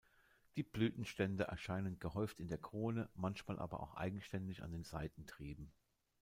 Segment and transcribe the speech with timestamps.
[0.55, 5.71] Die Blütenstände erscheinen gehäuft in der Krone, manchmal aber auch endständig an den Seitentrieben.